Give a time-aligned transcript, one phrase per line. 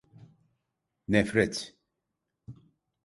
[1.07, 1.75] Nefret…